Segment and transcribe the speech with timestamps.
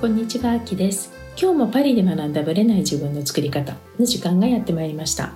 [0.00, 1.12] こんにちは、あきです。
[1.38, 5.34] 今日もパリで学んだブレない自分の作り方の時間がやってまいりました。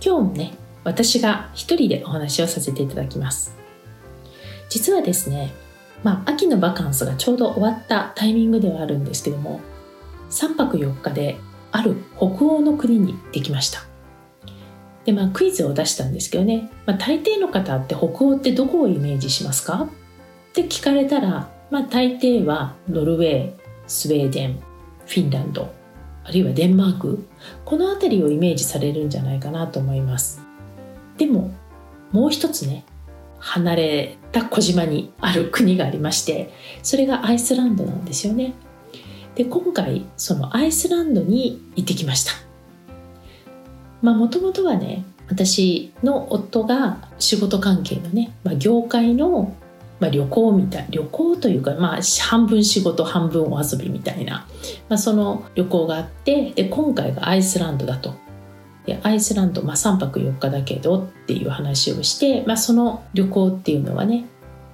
[0.00, 0.54] 今日もね、
[0.84, 3.56] 私が一人でお話をさせていただきます。
[4.68, 5.52] 実はですね、
[6.04, 9.60] まあ、秋のバカンスがちょうど終わったタイミングではあるんですけども、
[10.30, 11.36] 3泊4日で
[11.72, 13.80] ある北欧の国に行ってきました。
[15.04, 19.82] で、まあ、クイズを出したんですけどね、まあ、大抵の方って北欧ってどこをイメージしますか？
[19.82, 23.52] って聞かれたら、まあ、大抵はノルウェー、
[23.86, 24.60] スウェーデン、
[25.06, 25.72] フィンランド、
[26.24, 27.26] あるいはデンマーク、
[27.64, 30.40] この辺りをイメージされるんじゃないかなと思います。
[31.18, 31.52] でも、
[32.12, 32.84] もう一つね、
[33.38, 36.52] 離れた小島にある国がありまして、
[36.82, 38.54] それがアイスランドなんですよね。
[39.34, 42.32] で、今回、そのアイスランドに行ってきました。
[44.02, 49.54] まあ、もともとはね、私の夫が仕事関係のね、まあ、業界の
[49.98, 54.46] まあ、旅行みたい旅行というか、まあ、半分仕事半分お遊びみたいな、
[54.88, 58.14] まあ、その旅行があってで今回がアイスランドだと。
[58.84, 64.26] でアイスランド、まあ、3泊4日だけどっていう話をして、まあ、その旅行っていうのはね、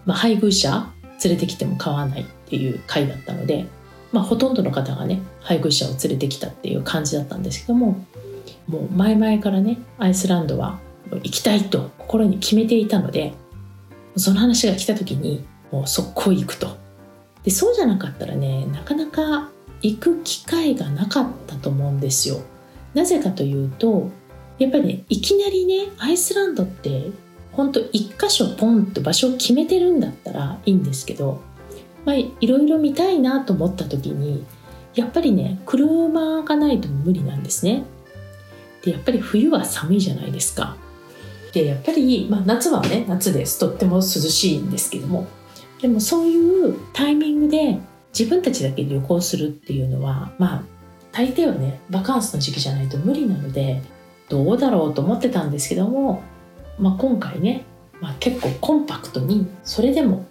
[0.04, 0.92] まあ、配偶者
[1.24, 3.66] 連れてきても買わないっていう回だったので、
[4.12, 8.04] まあ、ほとんどの方がね配偶者を連れてきたっていう感じだったんですけども
[8.68, 10.78] もう前々からねアイスランドは
[11.10, 13.32] 行きたいと心に決めていたので
[14.16, 16.76] その話が来た時にもう速攻行くと。
[17.44, 22.40] でそうじゃなかったらねなかなか行く機会がなかったと思うんですよ。
[22.94, 24.10] なぜかというと
[24.58, 27.10] やっぱりねいきなりねアイスランドって
[27.52, 31.40] ほんと一箇所ポンと場所を決めてるんだったらいいんですけど、
[32.04, 34.46] まあ、いろいろ見たいなと思った時に
[34.94, 37.84] やっぱりね車がないと無理なんですね。
[38.82, 40.76] でやっぱり冬は寒いじゃないですか。
[41.52, 45.26] でやっぱり、まあ、夏はね夏ですとっても涼しいんですけども
[45.80, 47.78] でもそういうタイミングで
[48.18, 50.62] 自分たちだけ旅行するっていうのはまあ
[51.12, 53.82] 大抵はねバカンスの時期じゃないと無理なので
[54.28, 56.22] どうだろうと思ってたんですけども、
[56.78, 57.64] まあ、今回ね、
[58.00, 60.24] まあ、結構コンパクトにそれでも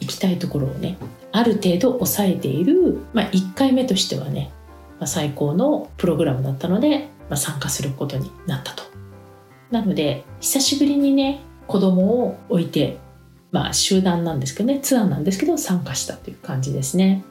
[0.00, 0.96] 行きたいところをね
[1.32, 4.52] ある程度抑えている、まあ、1回目としてはね、
[5.00, 8.84] まあ、最高のプログラムだったので、まあ、参加することになったと。
[9.70, 12.98] なので久しぶりにね子供を置いて
[13.50, 17.24] まあ集団なんですけどねツアーなんですけど参加したという感じですね。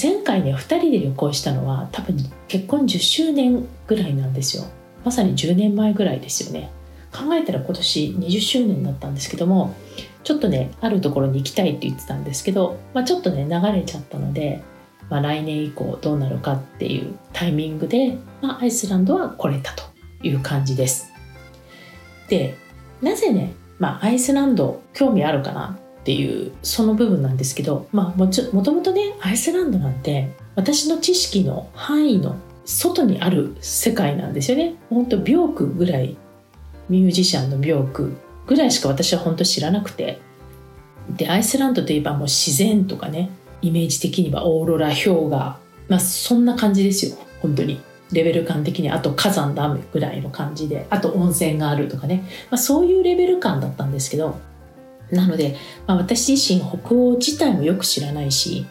[0.00, 2.16] 前回ね2人で旅行したのは多分
[2.48, 4.64] 結婚10周年ぐらいなんですよ。
[5.04, 6.70] まさに10年前ぐらいですよね。
[7.12, 9.72] 考えたら今年20周年だったんですけども
[10.24, 14.62] ちょっとねあるところに行きたいって言ってたんですけど、まあ、ちょっとね流れちゃったので、
[15.08, 19.93] まあ、来年以降どうなるかっていうタイミングで、まあ、アイスランドは来れたと。
[20.22, 21.12] いう感じです。
[22.28, 22.56] で
[23.02, 34.76] なぜね、まあ、アイスランド興味あるかなっていうその部分なんですけど、まあ、もちもともとねアイスランドなんて私の知識の範囲の外にある世界なんですよね。
[34.88, 36.16] 本当ビョークぐらい
[36.88, 38.16] ミュージシャンのビョーク
[38.46, 40.20] ぐらいしか私は本当知らなくて
[41.10, 43.30] でアイスランドといえばもう自然とかね
[43.62, 45.58] イメージ的にはオーロラ氷河
[45.88, 47.80] まあそんな感じですよ本当に
[48.14, 54.38] レベル感的にあと火山ダムぐらいの感じであと温泉があるとかね、まあ、そういうレベル感だったんですけど
[55.10, 58.66] なので、まあ、私自身北欧自体もよく知らないし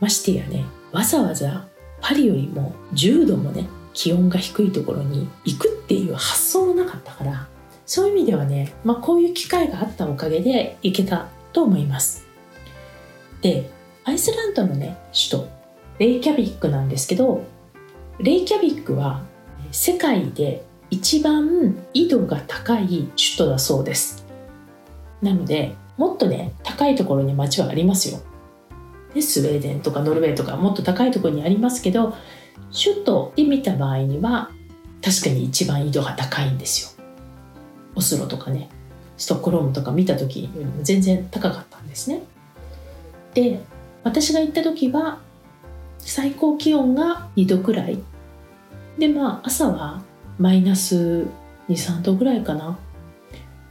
[0.00, 1.66] ましてやねわざわざ
[2.00, 7.48] パリよりも10度もね気温が低いところに行くっていう発想もなかったから
[7.84, 12.26] そういう意味ではね、まあ、こういう機会があったおかげで行けたと思います。
[13.40, 13.70] で
[14.04, 15.48] アイスランドのね首都
[15.98, 17.44] レイキャビックなんですけど
[18.20, 19.22] レイキャビックは
[19.70, 24.26] 世界で一番緯度が高い首都だそうです。
[25.22, 28.20] なのでもっとね高いところに街はありますよ。
[29.14, 32.14] でスウェーデンとかノルウェーとかもっと高いところにありますけど
[32.72, 34.50] 首都で見た場合には
[35.00, 37.04] 確かに一番緯度が高いんですよ。
[37.94, 38.68] オスロとかね
[39.16, 42.22] ストックホルムとか見た時よりも全然高かったんですね。
[43.34, 43.60] で
[44.02, 45.20] 私が行った時は
[45.98, 47.98] 最高気温が2度くらい。
[48.98, 50.02] でまあ朝は
[50.38, 51.26] マイナス
[51.68, 52.78] 23度ぐらいかな、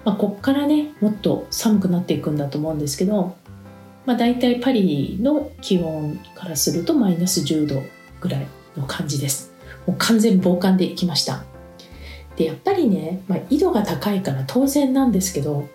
[0.06, 3.36] まあ、こっからねもっと寒くなっていくんだと思うんですけど、
[4.06, 7.82] まあ、大体パリの気温からするとマイナス10度
[8.22, 9.52] ぐらいの感じです。
[9.86, 11.44] もう完全防寒で行きました。
[12.36, 15.68] でやっぱりね、まあ、緯度が高いから当然なんですけど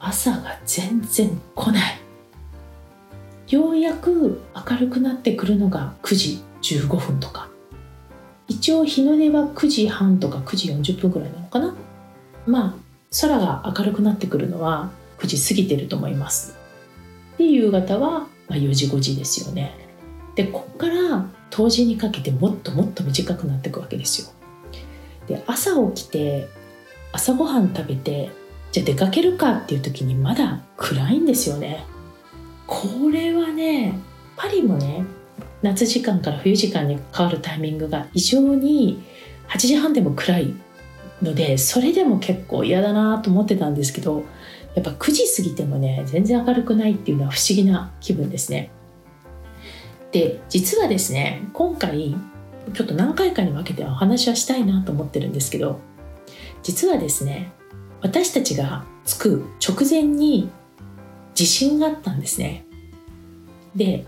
[0.00, 2.05] 朝が全然来ない。
[3.48, 7.48] ようやく明るくなってくるのが9時15分とか。
[8.48, 11.74] 一応日の出は9時半とか9時40分ぐらいなのかな。
[12.46, 12.74] まあ
[13.20, 16.56] 空が明るくなってくるのは9時過ぎてると思います。
[17.38, 19.74] で夕方はま、4時5時ですよね。
[20.34, 24.28] でこっから冬至にかけてもっともっと短くなっていくわけですよ。
[25.26, 26.48] で朝起きて
[27.12, 28.30] 朝ごはん食べて
[28.72, 31.84] じゃあ出かけるかっていう時にまだ暗いんですよね。
[32.66, 33.98] これはね
[34.36, 35.04] パリもね
[35.62, 39.02] 夏時間から冬時間に変わるタイミングが異常に
[39.48, 40.54] 8時半でも暗い
[41.22, 44.24] のでそれでも結構嫌だなと思ってたんですけど
[44.74, 48.70] やっぱ9時過ぎてもね全然明るくないっていうのは不思議な気分ですね。
[50.12, 52.14] で実はですね今回
[52.74, 55.80] ちょっと何回かに分けてお話はしたいなと思ってるんですけど
[56.62, 57.52] 実はですね
[58.02, 60.50] 私たちが着く直前に
[61.36, 62.64] 地震があったんですね。
[63.76, 64.06] で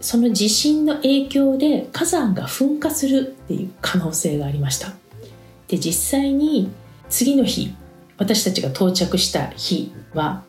[0.00, 4.92] その地震の影響で火山が噴火するっていう可能性がありました。
[5.66, 6.70] で実際に
[7.08, 7.74] 次の日
[8.16, 10.44] 私たちが到着した日は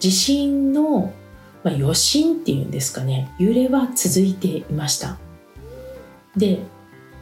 [0.00, 1.12] 地震の、
[1.62, 5.18] まあ、余震っていうんですかね揺れは続いていました。
[6.36, 6.58] で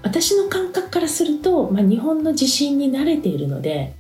[0.02, 3.94] 私の感覚からすると、まあ、日本の地震に慣れているので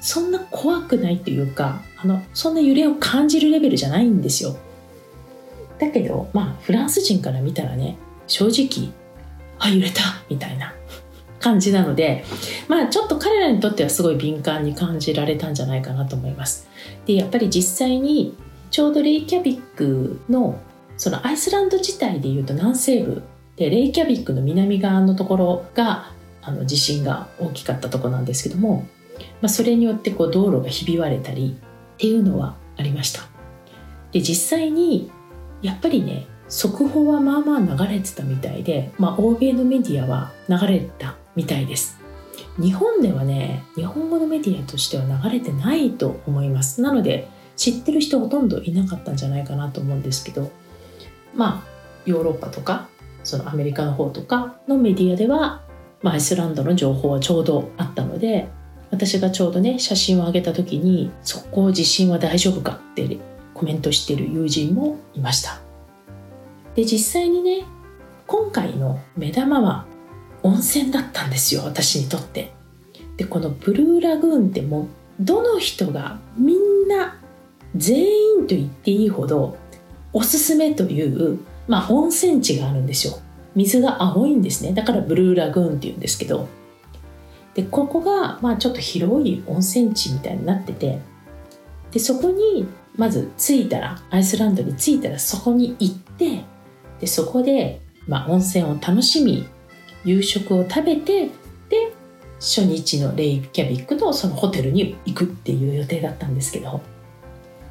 [0.00, 4.56] そんな怖くないというかあのそんな揺れを感じるレベルじゃないんですよ。
[5.78, 7.96] だけどまあフランス人から見たらね
[8.26, 8.92] 正直
[9.58, 10.74] あ揺れたみたいな
[11.40, 12.24] 感じなので
[12.68, 16.68] まあちょっと彼らにとってはすごい敏感に感じられたんじゃないかなと思います。
[17.06, 18.36] でやっぱり実際に
[18.70, 20.60] ちょうどレイキャビックの
[20.96, 23.22] そのアイスランド自体でいうと南西部
[23.56, 26.12] でレイキャビックの南側のところが
[26.42, 28.86] あの地震が大きかったとこなんですけども、
[29.40, 31.56] まあ、それによってこう道路がひび割れたり
[31.94, 33.22] っていうのはありました。
[34.12, 35.10] で実際に
[35.62, 41.98] やっぱりね速報はまあまあ流れてたみたいで、まあ、欧米のメディアは流れたみたいです。
[42.60, 46.80] 日本ではね日本語のメディアとしては流れてないと思います。
[46.80, 50.50] なので知ってる人ほとんどいなかったんじゃないかなと思うんですけど
[51.34, 51.68] まあ
[52.06, 52.88] ヨーロッパとか
[53.24, 55.62] そのアメリカの方とかのメディアでは、
[56.02, 58.48] ま、アイスランドの情報はちょうどあったので
[58.90, 63.18] 私がちょうどね写真を上げた時に「速攻地震は大丈夫か?」って
[63.54, 65.60] コメントしてる友人もいました。
[66.74, 67.64] で実際にね
[68.26, 69.86] 今回の目玉は
[70.42, 72.52] 温泉だったんですよ私にとって。
[73.16, 74.86] でこのブルーラグーンってもう
[75.20, 77.18] どの人がみんな
[77.74, 78.04] 全
[78.38, 79.56] 員と言っていいほど
[80.12, 83.18] おすすめという、まあ、温泉地があるんですよ。
[83.56, 84.72] 水が青いんですね。
[84.72, 86.46] だからブルーラグーンっていうんですけど
[87.58, 91.00] でここが、まあ、ちょっと広い温泉地みたいになってて
[91.90, 96.44] でそこにまず着いたらアイスランドに着いたらそこに行って
[97.00, 99.48] でそこで、まあ、温泉を楽しみ
[100.04, 101.26] 夕食を食べて
[101.68, 101.92] で
[102.38, 106.80] 初日のレイキャビックのそのホテルに行くっていう予定だったんですけど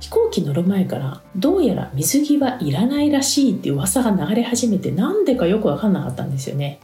[0.02, 6.82] 飛行機乗る前からどうやら水着はいらないらしいっていう噂が流れ始めてなんでかよく分かんなかったんですよね。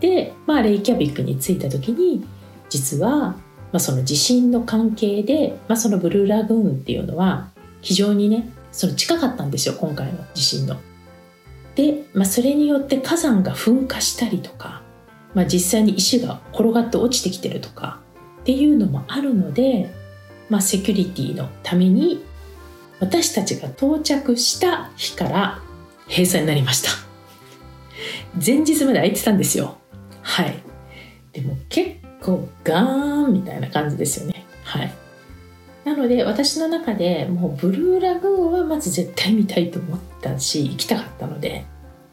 [0.00, 2.24] で、まあ、レイキャビックに着いた時に
[2.68, 3.36] 実は、ま
[3.74, 7.50] あ、その地震の関係で、まあ、そのブルーラグーンっていうのは
[7.82, 10.76] 非常にねその近かったんですよ今回の地震の。
[11.74, 14.82] で、まあ、それによって火山が噴火したりとか、
[15.34, 18.00] まあ、実際に石が転がって落ちてきてるとか
[18.40, 19.90] っていうのもあるので、
[20.48, 22.24] まあ、セキュリティのために
[23.00, 25.62] 私たちが到着した日から
[26.08, 26.90] 閉鎖になりました
[28.34, 29.79] 前日まで空いてたんですよ
[30.22, 30.62] はい。
[31.32, 34.44] でも結構ガーンみたいな感じですよね。
[34.64, 34.92] はい。
[35.84, 41.64] なので私の中でもうブルーラグーンはまず絶対見たいと思ったし行きたかったので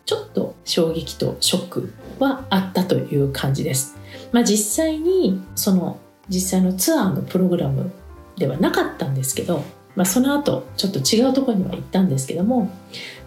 [0.05, 3.97] ちょっと衝撃とショックはあったという感じです。
[4.31, 5.99] まあ、実際にその
[6.29, 7.91] 実際のツアーのプログラム
[8.37, 9.63] ではなかったんですけど、
[9.95, 12.69] まあ、その後ちょっと違うところには行ったんですけども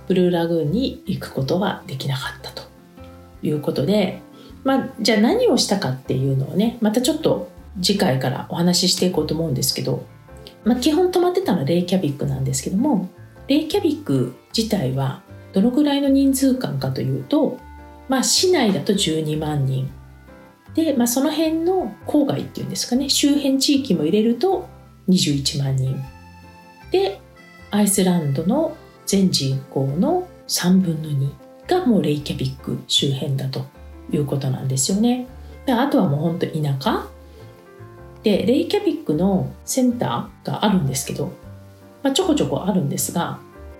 [0.08, 2.62] ブルーラグーンに行くことはできなかったと
[3.42, 4.20] いうことで、
[4.64, 7.50] まあ、じゃあ何をしたかっていうのをねまたちょっと
[7.80, 10.04] 次回からお話ししていこうと思うんですけど
[10.64, 13.08] まあ、基本泊まってたのはレイキャビックなんですけども
[13.48, 17.58] レイキャビック自体はどのぐらいの人数間かというと、
[18.08, 19.90] まあ、市内だと12万人。
[20.74, 24.68] で、まあ、その辺の郊外っていうんですかね周辺地域も入れると
[25.08, 26.00] 21万人。
[26.92, 27.20] で
[27.72, 28.76] アイスランドの
[29.06, 31.30] 全人口の3分の2
[31.66, 33.66] がもうレイキャビック周辺だと。
[34.12, 35.26] いうことなんですよね。
[35.66, 37.06] であとはもうほんと田舎。
[38.22, 41.32] でレイキャビックのセンターがあるんですけど、
[42.02, 43.38] まあ、ちょこちょこあるんですが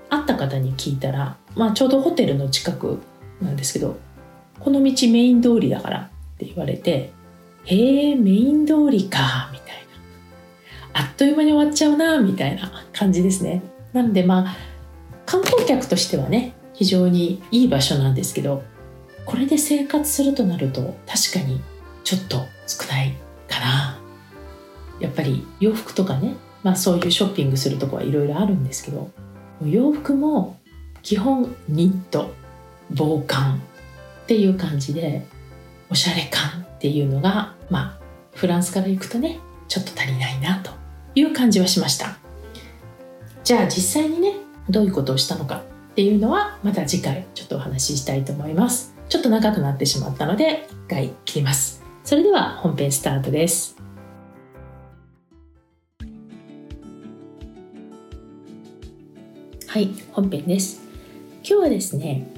[0.08, 3.00] 会った方に聞いたら、まあ、ちょうどホテルの近く
[3.42, 3.98] なんですけど
[4.58, 6.08] この道メイン通りだからっ
[6.38, 7.12] て言われて
[7.64, 9.76] へえメイン通りかみたい
[10.94, 11.02] な。
[11.02, 13.62] あっという間に終わっちゃうなみたいな感じですね。
[13.92, 14.56] なのでまあ
[15.26, 18.62] 観光客としてはね非常にいい場所なんですけど
[19.30, 21.60] これで生活するとなると確かに
[22.02, 23.14] ちょっと少ない
[23.48, 24.00] かな。
[24.98, 26.34] やっぱり洋服とかね
[26.64, 29.08] まあそういうショッピングするとこはいろいろあるんですけど
[29.64, 30.58] 洋服も
[31.02, 32.34] 基本ニット
[32.90, 33.62] 防寒
[34.24, 35.24] っていう感じで
[35.90, 38.00] おしゃれ感っていうのがまあ
[38.34, 40.72] フランスから行くとねちょっと足りないなと
[41.14, 42.18] いう感じはしました。
[43.44, 44.34] じゃあ実際にね
[44.68, 48.89] どういうことをしたのかっていうのはまた次回ちょっとお話ししたいと思います。
[49.10, 51.82] ちょっと長くなってしまったので一回切ります。
[52.04, 53.76] それでは本編スタートです。
[59.66, 60.80] はい本編です。
[61.42, 62.28] 今日はですね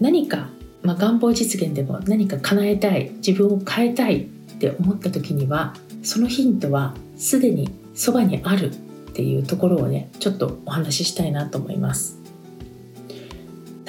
[0.00, 0.48] 何か、
[0.82, 4.26] まあ、願望実現でも何か叶えたい自分を変えたいっ
[4.58, 8.76] て思った時にはそのヒントはすでにそばにあるっ
[9.12, 12.18] ていうところをねちょっとお話ししたいなと思います。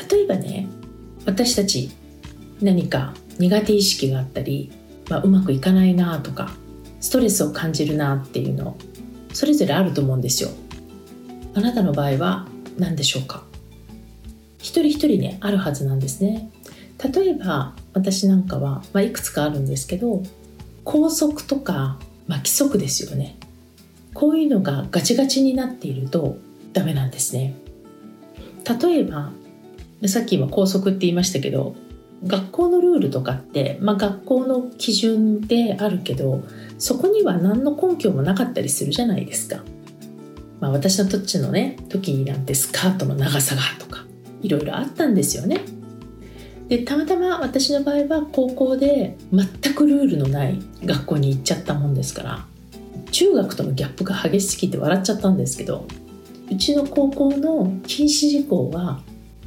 [0.08, 0.68] 例えばね
[1.26, 1.92] 私たち
[2.62, 4.72] 何か苦手意識があったり、
[5.10, 6.52] まあ、うまくいかないなとか
[7.02, 8.78] ストレスを感じるなっていうの
[9.34, 10.50] それぞれあると思うんですよ。
[11.54, 13.44] あなたの場合は何でしょうか？
[14.60, 16.50] 一人一人ねあるはずなんですね。
[17.14, 20.24] 例えば私なんかは、まあ、いくつかあるんですけど
[20.84, 23.38] 校則とか、まあ、規則ですよね。
[24.14, 26.38] こういうのがガチガチになっていると
[26.72, 27.56] ダメなんですね。
[28.82, 29.32] 例えば
[30.08, 31.76] さっき今校則って言いましたけど
[32.26, 36.44] 学校のルールとかって、まあ、学校の基準であるけど
[36.78, 39.64] そこには何の根拠もなかったりするじゃないですか
[40.60, 44.06] まあ、私の土地のね時になんてスカートの長さがとか
[44.42, 45.62] いろいろあったんですよね。
[46.68, 52.46] でたまたま私の場合は高校で全くルールのない学校に行っちゃったもんですから
[53.12, 55.86] 中学とのギャップが激しすぎて笑っちゃったんですけど
[56.52, 59.00] うちの高校の禁止事項は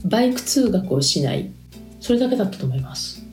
[0.05, 1.50] バイク通学をしない。
[2.00, 3.25] それだけだったと思います。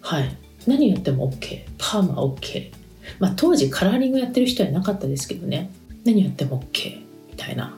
[0.00, 0.36] はい。
[0.66, 2.72] 何やっても OK パーマ OK
[3.18, 5.70] まあ当時カラーリングやってる人はいなかったですけどね。
[6.04, 7.76] 何やっても OK みたいな。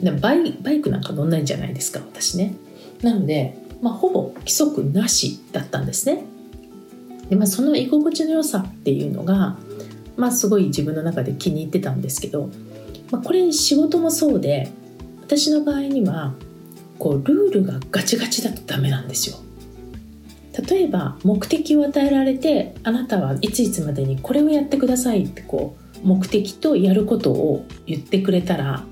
[0.00, 2.00] でバイバイクなんか乗んないんじゃないですか。
[2.00, 2.54] 私ね。
[3.02, 6.24] なので、まあ、ほぼ規則なしだったんですね。
[7.28, 9.56] で、まあ、その居心地の良さっていうのが、
[10.16, 12.50] まあ、すごい自分の中で気に入ってたんですけど、
[13.10, 14.70] まあ、これ仕事もそうで
[15.22, 16.34] 私の場合には
[16.98, 19.36] こうルールがガチガチだとダメなんですよ。
[20.68, 28.82] 例えば目的を与えられてあなたはいついつまでにこれをやってくださいってこう目的とやることを言ってくれたら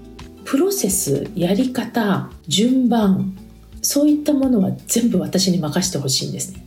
[0.44, 3.36] プロセスやり方順番
[3.82, 6.64] そういったものは全部私に任せてほしいんですね。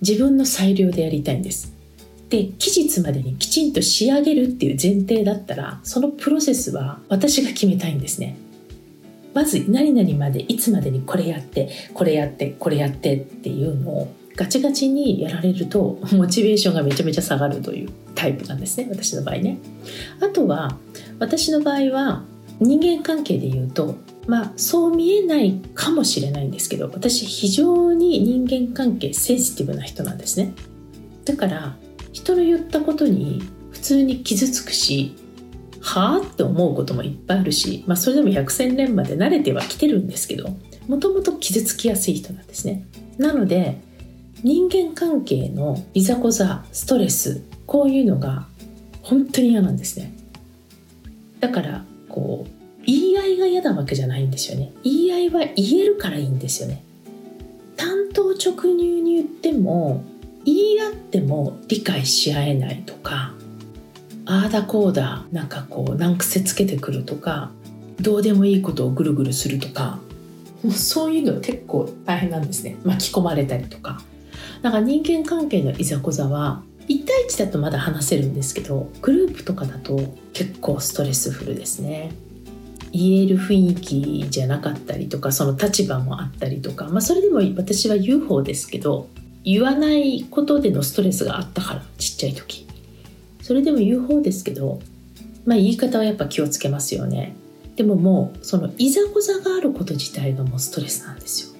[0.00, 1.72] 自分の裁量でやりたいんです。
[2.28, 8.36] で期日までにきちんと仕上げるっていう前提だったらそのプロセスは私が決めたいんですね。
[9.34, 19.58] まず何々までいつまでにこれやってこれやってこれやってっていうのをガチガチにやられるとモチベーションがめちゃめちゃ下がるというタイプなんですね私の場合ね。
[20.20, 20.78] あとは
[21.18, 22.24] 私の場合は
[22.60, 23.96] 人間関係で言うと
[24.26, 30.54] まあそう見えないかもしれないんですけど私非常に人間関係センシティブな人なんですね。
[31.24, 31.76] だから
[32.12, 35.16] 人の言ったことに普通に傷つくし
[35.82, 42.86] はあって思うこともいっぱいあるし、まあ、それでも百戦錬磨で慣れてはきてるんですけどもともと傷つきやすい人なんですね。
[43.18, 43.78] なので
[44.42, 48.46] 人間関係のいざこざストレスこういうのが
[49.02, 50.14] 本当に嫌なんですね。
[51.40, 54.72] だからこう言い合いが嫌なわけじゃないんですよね。
[54.82, 56.82] 言い合いは言えるからいいんですよね。
[57.76, 60.04] 単刀直入に言っても
[60.44, 63.34] 言い合っても理解し合えないとか
[64.26, 67.50] ああだこうだなんかこう難癖つけてくるとか
[68.00, 69.98] どうでもいいことをぐるぐるするとか
[70.62, 72.76] もうそういうの結構大変なんですね。
[72.84, 74.00] 巻き込まれたりとか。
[74.62, 79.98] だか人間関係のいざこざは1対1だとまだ話せるんですけどグループとかだと
[80.32, 82.12] 結構ストレスフルですね。
[82.92, 89.08] 言える雰囲気じゃなかったりとかその立場もあったりとか、まあ、それでも私は言う方ですけど
[89.44, 92.66] 言わないことでのストレスがあったからちっちゃい時。
[93.42, 94.80] それでも言う方ですけど、
[95.44, 97.34] まあ、言い方はやっぱ気をつけますよね。
[97.76, 101.52] でももうそのいざこざがあること自体がもうストレスなんですよ。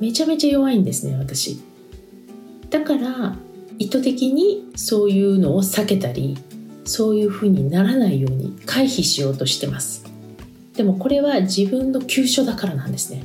[0.00, 1.60] めちゃめちゃ弱いんですね私。
[2.70, 3.36] だから
[3.78, 6.36] 意図的にそういうのを避けたり
[6.84, 10.04] そういうふうにならないように回避しようとしてます。
[10.76, 13.24] でもこれは自分の急所だからなんですね。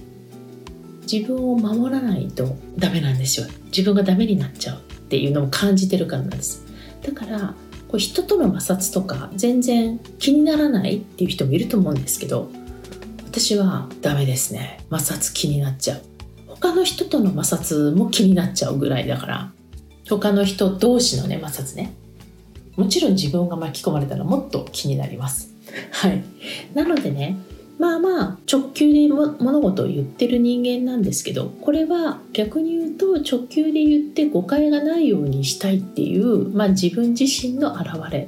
[1.12, 3.48] 自分を守らないとダメなんですよ。
[3.68, 6.69] 自分がダメになっちゃうっていうのを感じてるからなんです。
[7.02, 7.54] だから
[7.88, 12.52] こう人との摩擦とか全然気にならないっていう人もいると思うんですけど
[13.26, 14.84] 私はダメですね。
[14.90, 16.02] 摩擦気になっちゃう。
[16.48, 19.52] 他の人との摩擦も気になっちゃうぐらいだから
[20.10, 21.94] 他の人同士のね摩擦ね。
[22.76, 25.54] もちろん自分が巻き込まれたらもっと気になります。
[25.92, 26.24] はい。
[26.74, 27.38] なのでね
[27.80, 38.28] まあまあ直球で物事を言ってる人間なんですけどこれは逆に言うと直球で言って誤解がないようにしたいっていう、まあ、自分自身の表れ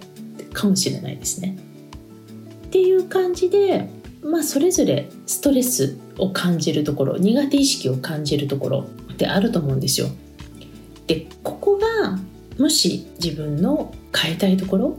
[0.54, 1.58] かもしれないですね。
[2.68, 3.90] っていう感じで、
[4.24, 10.08] まあ、それぞれストレスを感じるところ苦手意識を感じるところってあると思うんですよ。
[11.08, 12.18] でここが
[12.58, 14.98] もし自分の変えたいところ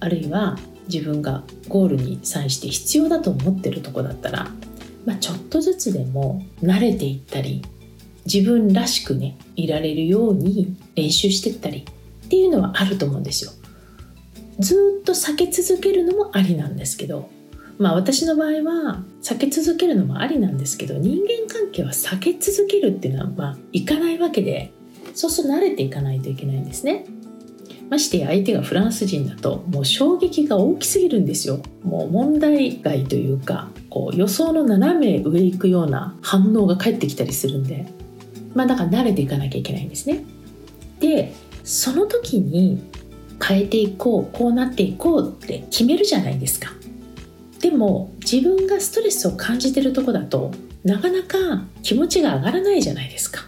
[0.00, 4.48] あるいは自分がゴールに際して必要だと思ってるとこだったら、
[5.04, 7.62] まあ、ちょっとずつでも慣れていったり
[8.26, 11.86] 自分らしくねいられるように練習していったり
[12.26, 13.50] っていうのはあると思うんですよ。
[14.58, 17.28] ずっと避け続けるのもありなんですけど
[17.76, 24.72] まあ私の場合は避け続けるのもありなんですけど人間関係は避け続けるっていうのはまあいかないわけで
[25.14, 27.06] そうすると慣れていかないといけないんですね。
[27.94, 31.60] まして相手がフランス人だともう衝撃が大きすぎるんですよ。
[31.84, 37.86] もう問題外というかこう予想の斜め上行くような反応が返ってきたりするんで。
[38.52, 40.24] まあだから慣れていかなきゃいけないんですね。
[40.98, 41.32] で
[41.62, 42.82] その時に
[43.40, 46.72] 変えていこうこうなっていこうって決めるじゃないですか。
[47.60, 50.50] でも自分がストレスを感じてるとこだと
[50.82, 53.42] なかなか気持ちが上がらないじゃないですか。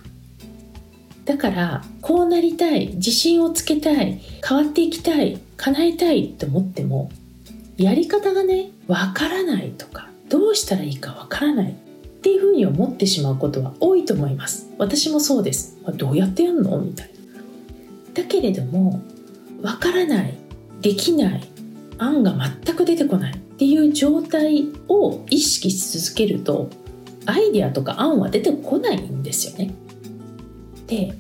[1.26, 7.10] だからこうなりたい自信をつけたい変わっていきたい叶えたいと思っても
[7.76, 11.74] やり方がねわからないとかどうしたらいいかわからないっ
[12.22, 14.68] ていうふうに思ってしまうことは多いと思います。
[14.78, 15.76] 私もそうです。
[15.96, 16.80] どうやってやるの？
[16.80, 17.10] みたい
[18.14, 18.22] な。
[18.22, 19.02] だけれども
[19.62, 20.34] わからない
[20.80, 21.48] できない
[21.98, 26.70] 案が全く出てこないっていう状態を意識し続けると
[27.26, 29.74] アイデアとか案は出てこないんですよね。
[30.86, 31.14] で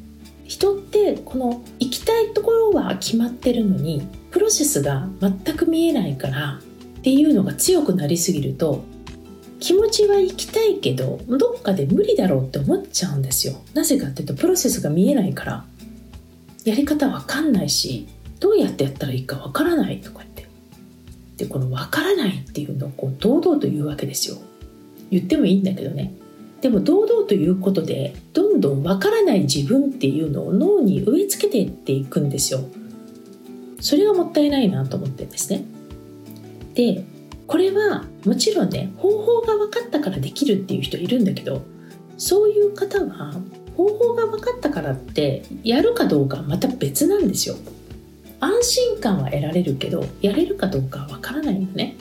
[0.44, 6.60] 人ってこの行きたいところは決まってるのにプロセスが全く見えないから
[6.98, 8.84] っていうのが強くなりすぎると
[9.58, 13.54] 気持ちは行きたいけどどっかで無理だろうって思っちゃうんですよ。
[13.74, 15.64] なぜかっていうとプロセスが見えないから。
[16.64, 18.08] やり方わかんないし
[18.40, 20.46] どうやってやったらいいかわからないとか言って。
[21.36, 24.36] でこのわからないっていうのをこう堂々と言うわけですよ。
[25.10, 26.12] 言ってもいいんだけどね。
[26.60, 32.60] でも堂々ということでどんどんわからない自分っていうのを脳に植え付けていっていくんですよ。
[33.80, 35.64] それがもったいないなと思ってるんですね。
[36.74, 37.04] で
[37.46, 41.62] これはもちろんね方法が分かったからできるっていう人いるんだけど
[42.18, 43.34] そういう方は
[43.76, 47.56] 方法が分かったからってやるかどうかはまた別なんですよ。
[48.40, 51.96] 安心感は得られるけどやれるかどうかは分からないのね。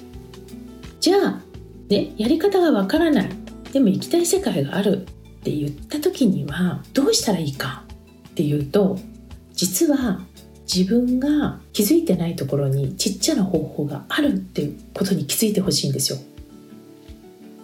[1.00, 1.42] じゃあ
[1.90, 3.45] ねやり方が分からない。
[3.76, 7.84] でも行きたい世界があるって言った時にはどうしたらいいか
[8.30, 8.98] っていうと
[9.52, 10.22] 実は
[10.62, 16.20] 自分が気づいてないところにちっちゃな方法があるっていうことに気づいてほしいんですよ。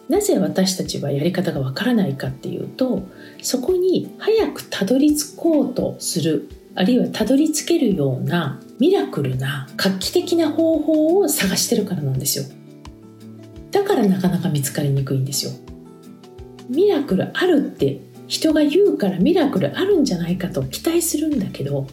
[0.09, 3.03] なぜ私たちはやり方がわからないかっていうと
[3.41, 12.43] そこに早くたどり着こうとするあるいはたどり着けるようなミラクルな画期的な方法を探してるからなんですよ
[13.71, 15.53] だからなかなか見つかりにくいんですよ
[16.71, 21.85] ミラクルあるって人が言うからミラクルあるんじゃないかと期待するんだけど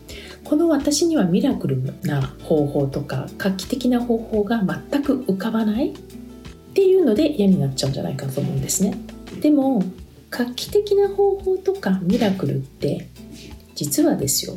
[0.45, 5.95] この私にはミラクルな方法とか画期的な方法が全く浮かばないっ
[6.75, 8.97] ていうので嫌になっちゃうんじゃないかと思うんですね。
[9.41, 9.83] でも
[10.31, 13.09] 画期的な方法とかミラクルって
[13.75, 14.57] 実はですよ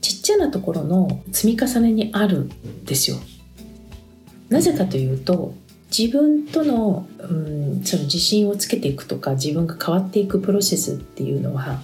[0.00, 3.18] ちっちゃなところの積み重ねにあるんですよ。
[4.48, 5.54] なぜかというと
[5.96, 11.80] 自分との,、うん、その自信をつけていくとか自分が変わっていくプロセスっていうのは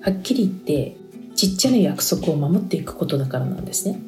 [0.00, 0.96] はっきり言って
[1.34, 4.00] ちっちゃな約束を守っていくことだからなんですね。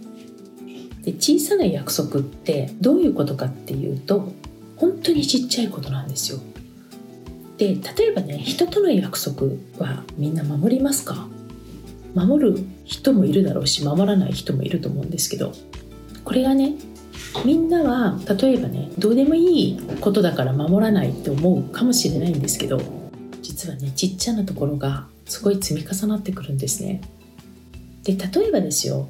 [1.03, 4.33] で小さな約束ってどういうことかっていうと
[4.77, 6.39] 本当にちっちゃいことなんですよ。
[7.57, 11.27] で例えばね人との約束はみんな守りますか？
[12.15, 15.53] 守る人もいるだろうし守らない人もいると思うんですけど
[16.25, 16.75] これがね
[17.45, 22.81] みんなは例えばねどうでもいいことだから守らないって思うかもしれないんですけど
[23.41, 27.01] 実はねちっちゃなところがすごい積み重なってくるんですね。
[28.03, 29.09] で例えばですよ、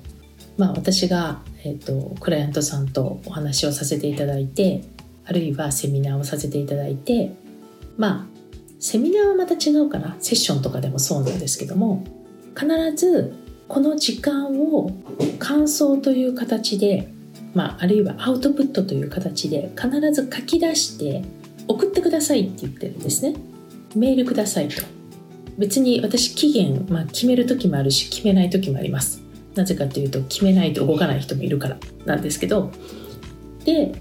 [0.59, 4.83] まあ、私が、えーと、クライアントさんとお話をさせていただいて
[5.25, 7.33] あるいはセミナーをさせていただいて
[7.97, 8.41] まあ
[8.81, 12.05] セミナーはまた違うかなセッションとかでもそうなんですけども
[12.59, 13.33] 必ず
[13.69, 14.91] この時間を
[15.39, 17.13] 感想という形で
[17.55, 21.25] まあ、あるいはアウトプットという形で必ず書き出して
[21.67, 23.35] 送ってくださいって言ってるんですね。
[23.97, 24.83] メールくださいと。
[25.59, 29.23] 別に私期限、まあ、決める時もあるし決めない時もあります。
[29.55, 32.71] なぜかというと決めないと動かない人もいるからなんですけど。
[33.65, 34.01] で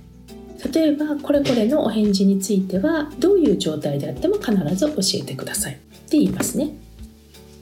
[0.74, 6.76] 例えばこれこれのお返事についてはどういう状態であっても必ず教えてくださいって言いますね。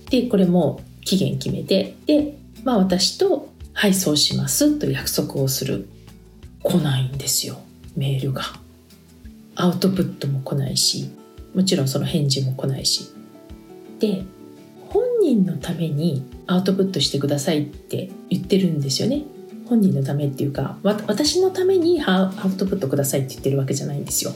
[0.09, 5.87] でこれも期限決めてで、まあ、私と配送しますと約束をする。
[6.63, 7.59] 来ないんですよ。
[7.95, 8.41] メールが。
[9.53, 11.11] アウトプットも来ないし。
[11.53, 13.11] もちろんその返事も来ないし。
[13.99, 14.23] で
[14.89, 19.21] 本人のためにアウトプットしてくださいって言ってるんですよね。
[19.67, 24.31] 本人のためっていうか私のためにアウトプットくださいって言ってるわけじゃないんですよ。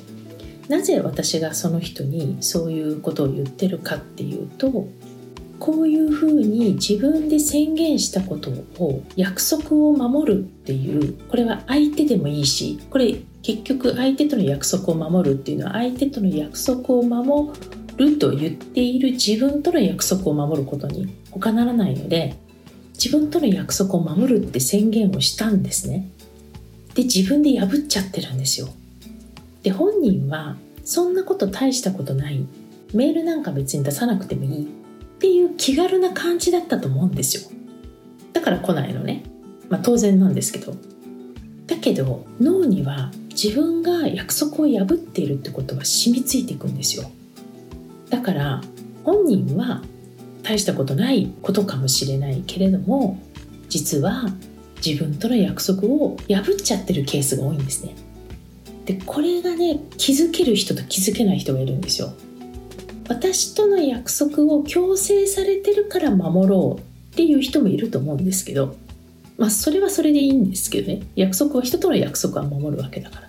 [0.69, 4.88] なぜ私がその人にそういうことを言ってるかっていうと
[5.62, 8.50] こういうふうに自分で宣言したこと
[8.84, 17.56] を約束を守るっていうこれは相手でもいいしこれ結局相手との約束を守るっていうのは相手との約束を守
[17.95, 22.36] ると言っている自分との約束を守ることに他ならないので
[22.93, 26.10] 自分との約束を守るって宣言をしたんですね。
[26.95, 28.67] で自分で破っちゃってるんですよ。
[29.62, 32.45] で本人はそんなこと大したことない。
[32.93, 34.81] メールなんか別に出さなくてもいい。
[35.22, 37.52] っていう気軽な感じだったと思うんですよ。
[38.34, 39.22] だから来ないのね。
[39.70, 40.74] まあ当然なんですけど。
[41.68, 47.12] だけど脳には自分が約束を破っているってことは染みついていくんですよ。
[48.10, 48.62] だから
[49.04, 49.84] 本人は
[50.42, 53.20] 大したことないことかもしれないけれども
[53.70, 54.26] 実は
[54.84, 57.94] 自分との約束を破っちゃってるケースが多いんですね。
[58.86, 62.12] でこれがね気づける人と気づけない人がいるんですよ。
[63.12, 68.78] 私との約束を強制されてるから守ろうっていう人もいると思うんですけど
[69.38, 71.02] まあそれはそれでいいんですけどね。
[71.17, 73.28] 約束は人との約束は守るわけだから。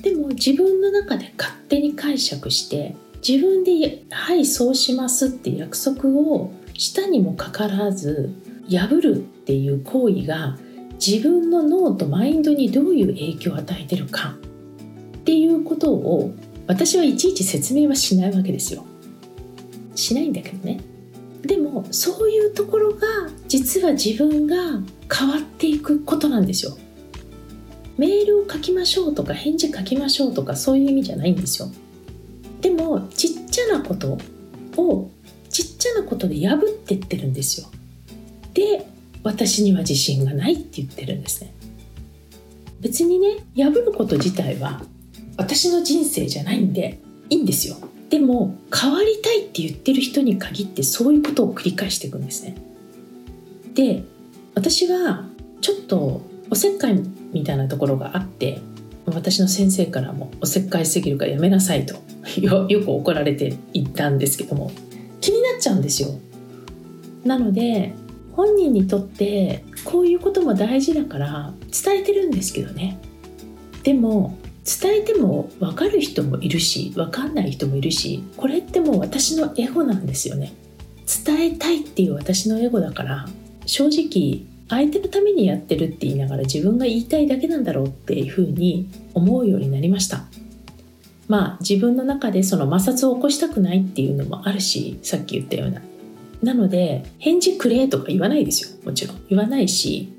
[0.00, 2.94] でも自分の中で勝手に解釈して
[3.26, 8.30] 自分で「はいそうします」って約束をしたにもかかわらず
[8.70, 10.56] 破るっていう行為が
[11.04, 14.36] 自分の脳とマインドにどういう影響を与えてるか
[15.18, 16.32] っていうことを
[16.68, 18.84] 私はいちいち説明はしないわけですよ。
[19.94, 20.80] しないんだけどね。
[21.42, 23.06] でもそういうところが
[23.48, 24.56] 実は自分が
[25.12, 26.76] 変わっていくことなんですよ。
[27.96, 31.68] メールを書きましょうとか返事書きましょうとかそういう意味じゃないんですよ。
[32.60, 34.18] でもちっちゃなこと
[34.76, 35.10] を
[35.48, 37.68] ちっちゃなことで破ってってるんですよ。
[38.52, 38.86] で
[39.22, 41.54] 私には自信がないって言ってるんですね。
[42.80, 44.82] 別にね破ること自体は
[45.38, 46.98] 私の人生じゃないんで
[47.30, 47.76] いいんですよ。
[48.10, 52.56] でも変わりたいって言ってる人に限ってそういうことを繰り返していくんですね。
[53.74, 54.02] で
[54.54, 55.24] 私は
[55.60, 57.00] ちょっとおせっかい
[57.32, 58.60] みたいなところがあって
[59.06, 61.94] 私の先生からもおせっかいすぎるからやめなさいと
[62.40, 64.72] よく怒られていったんですけども
[65.20, 66.08] 気になっちゃうんですよ。
[67.24, 67.94] なので
[68.32, 71.52] 本人にとってこういうことも大事だから
[71.84, 72.98] 伝えてるんですけどね。
[73.82, 74.36] でも
[74.68, 80.52] 伝えても分かる人もいるし分かんない人もいるしこれってもう私のエゴなんですよね。
[81.24, 83.26] 伝えたいっていう私のエゴだから
[83.64, 90.24] 正直相手のためにやってるって言いながら自分が言いたいだけなんだろうっていうふうに思うようになりました。
[91.28, 95.80] まあ自分の中でその摩擦を起こしたくないっていうのもあるしさっき言ったような。
[96.42, 99.20] なので返事くれとか言わないですよもちろん。
[99.30, 100.12] 言わないし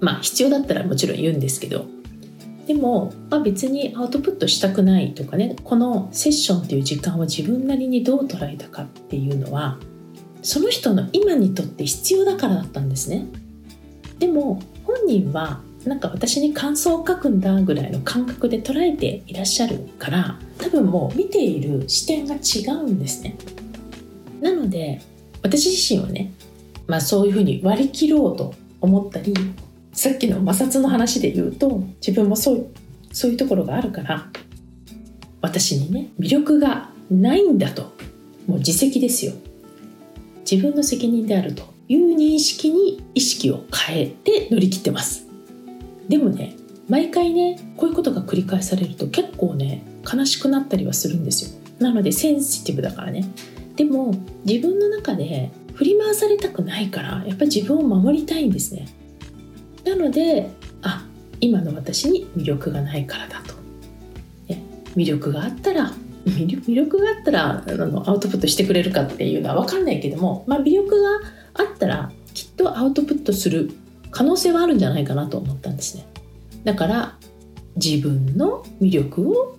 [0.00, 1.86] まあ必要だったらもちろん言うんですけど
[2.66, 9.78] でも、まあ、別にアウトプットしたくないとかねこのセッションっていう時間を自分なりにどう捉えたかっていうのは
[10.42, 13.26] その人の今にとって必要だからだったんですね。
[14.18, 23.36] でも本人はなんか私に感想を書くんだぐらいの感覚で捉えていらっしゃるから多分もう見ている視点が違うんですね。
[24.40, 25.02] なので
[25.42, 26.32] 私自身はね、
[26.86, 29.34] まあ、そういうふうに割り切ろうと思ったり
[29.94, 32.66] さっきの摩擦の話で言うと自分もそう
[33.12, 34.28] そういうところがあるから
[35.40, 37.92] 私にね魅力がないんだと。
[38.46, 39.32] もう自責ですよ。
[40.50, 41.72] 自分の責任であると。
[41.88, 45.26] いう認識に意識を変えて乗り切ってます。
[46.08, 46.56] でもね
[46.88, 51.60] 毎回ねこういうことが繰り返されると結構ね悲しくなったりはするんですよ。
[51.78, 53.24] なのでセンシティブだからね。
[53.76, 58.88] でも自分の中で振り回されたくないからやっぱり自分を守りたいんですね。
[59.84, 60.50] なので
[60.82, 61.04] あ
[61.40, 63.54] 今の私に魅力がないからだと、
[64.96, 65.92] 魅力があったら
[66.24, 71.08] 魅力があったらあのアウトプットしてくれるかっていうのは分かんないけども、まあ、魅力が
[71.54, 73.72] あったらきっとアウトプットする
[74.10, 76.06] 可能性はあるんじゃないかなと思ったんですね。
[76.64, 77.18] だから
[77.76, 79.58] 自分の魅力を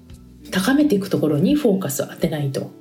[0.52, 2.72] 高めていくところにフォーカスを当てないと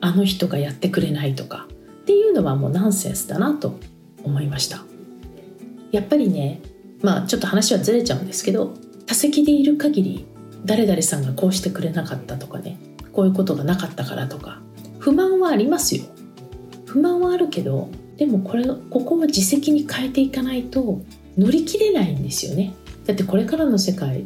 [0.00, 1.68] あの人がやってくれないとか
[2.02, 3.78] っていうのはもうナンセンスだなと
[4.24, 4.82] 思いました。
[5.92, 6.62] やっぱりね
[7.02, 8.74] まあちょっと話はずれちゃうんですけど
[9.06, 10.26] 多席でいる限り
[10.64, 12.78] 誰々さんがこうしてくれなかったとかね
[13.12, 14.60] こういうことがなかったからとか
[14.98, 16.04] 不満はありますよ。
[16.86, 21.00] 不満はあるけどでもこれここは自責に変えていかないと
[21.38, 22.74] 乗り切れないんですよね。
[23.06, 24.24] だってこれからの世界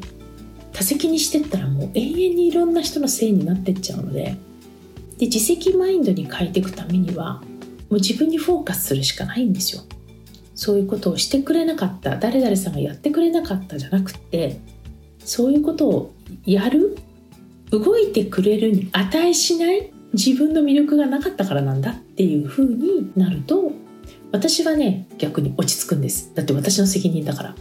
[0.73, 4.37] 多席にしてったらもう永遠にいろんな人のせいになってっちゃうので
[5.19, 7.45] で自責マインドに変えていくためにはも
[7.91, 9.83] う自分にフォーカスするしかないんですよ。
[10.55, 14.61] そういうことをしてくれなかった誰々さんがやってくれなかったじゃなくて
[15.19, 16.15] そういうことを
[16.45, 16.97] やる
[17.71, 23.73] 動いてくれるに値しない自分の魅力がなかったからなんだっていう風になると
[24.31, 26.33] 私はね逆に落ち着くんです。
[26.35, 27.55] だって私の責任だから。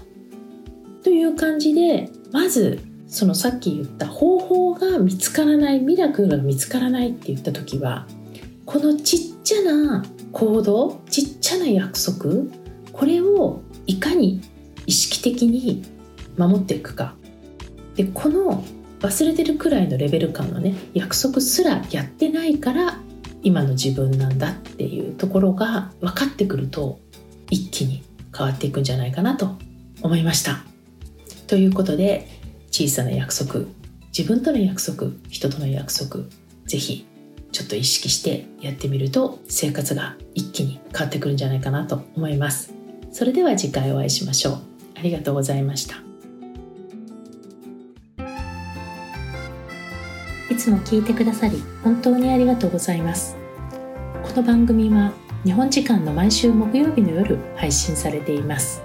[1.03, 8.07] という感じでまずそのさっき言った方法が見つからないミラクルが見つからないって言った時は
[8.65, 12.45] このちっちゃな行動ちっちゃな約束
[12.93, 14.41] これをいかに
[14.85, 15.83] 意識的に
[16.37, 17.15] 守っていくか
[17.95, 18.63] でこの
[19.01, 22.99] 忘れてるくらいのレベル感のね約束すらやってないから
[23.41, 26.99] 今の自分なんだっていうところが分かってくると
[27.49, 28.03] 一気に
[28.35, 29.57] 変わっていくんじゃないかなと
[30.01, 30.63] 思いました。
[31.47, 32.27] ということで
[32.71, 33.65] 小さな約束
[34.17, 36.21] 自分との約束人との約束
[36.65, 37.05] 是非
[37.51, 42.82] ちょっと意識してやってみると生活が一気に変わってくるんじゃないかなと思います。
[43.13, 44.57] それでは次回お会いしましょう。
[44.97, 45.97] ありがとうございました。
[50.49, 53.35] いつも聞いてくださり本当にありがとうございます
[54.23, 55.11] この番組は
[55.43, 58.81] 日本時間の毎週木曜日の夜配信されています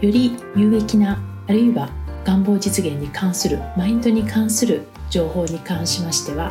[0.00, 1.90] より有益なあるいは
[2.24, 6.50] 願望実現に関するマインドに関する情報に関しましては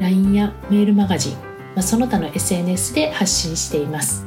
[0.00, 1.36] LINE やメールマガジン、
[1.76, 4.26] まその他の SNS で発信しています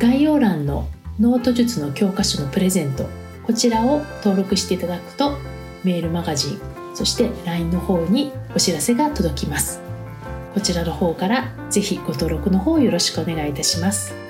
[0.00, 3.08] 概要欄のノート術の教科書のプレゼント。
[3.42, 5.38] こちらを登録していただくと
[5.82, 6.60] メールマガジン
[6.94, 9.80] そして LINE の方にお知らせが届きます。
[10.52, 14.25] こちらの方からぜひご登録の方よろしくお願いいたします。